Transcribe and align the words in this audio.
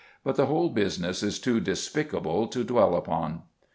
But 0.23 0.35
the 0.35 0.47
whole 0.47 0.69
business 0.69 1.21
is 1.21 1.37
too 1.37 1.59
despicable 1.59 2.47
to 2.47 2.63
dwell 2.63 2.95
upon. 2.95 3.43